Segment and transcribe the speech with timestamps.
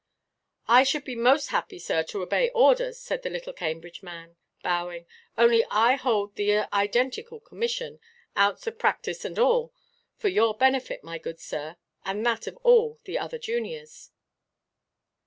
[0.67, 5.05] "I should be most happy, sir, to obey orders," said the little Cambridge man, bowing;
[5.37, 7.99] "only I hold the identical commission,
[8.35, 9.75] ounce of practice and all,
[10.17, 14.09] for your benefit, my good sir, and that of all the other juniors."